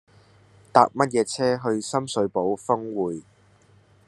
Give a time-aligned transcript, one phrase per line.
[0.73, 3.21] 搭乜嘢車去深水埗丰滙